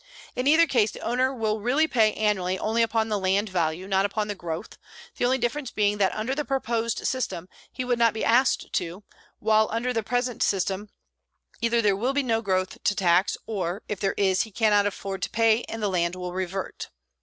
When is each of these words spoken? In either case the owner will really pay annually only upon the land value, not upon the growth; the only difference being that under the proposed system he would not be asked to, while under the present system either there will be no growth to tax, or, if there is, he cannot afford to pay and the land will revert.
In 0.35 0.47
either 0.47 0.65
case 0.65 0.89
the 0.89 0.99
owner 1.01 1.31
will 1.31 1.61
really 1.61 1.85
pay 1.87 2.13
annually 2.15 2.57
only 2.57 2.81
upon 2.81 3.09
the 3.09 3.19
land 3.19 3.49
value, 3.49 3.87
not 3.87 4.03
upon 4.03 4.27
the 4.27 4.33
growth; 4.33 4.79
the 5.17 5.25
only 5.25 5.37
difference 5.37 5.69
being 5.69 5.99
that 5.99 6.11
under 6.15 6.33
the 6.33 6.43
proposed 6.43 7.05
system 7.05 7.47
he 7.71 7.85
would 7.85 7.99
not 7.99 8.15
be 8.15 8.25
asked 8.25 8.73
to, 8.73 9.03
while 9.37 9.69
under 9.71 9.93
the 9.93 10.01
present 10.01 10.41
system 10.41 10.89
either 11.61 11.83
there 11.83 11.95
will 11.95 12.13
be 12.13 12.23
no 12.23 12.41
growth 12.41 12.83
to 12.83 12.95
tax, 12.95 13.37
or, 13.45 13.83
if 13.87 13.99
there 13.99 14.15
is, 14.17 14.41
he 14.41 14.49
cannot 14.49 14.87
afford 14.87 15.21
to 15.21 15.29
pay 15.29 15.61
and 15.65 15.83
the 15.83 15.87
land 15.87 16.15
will 16.15 16.33
revert. 16.33 16.89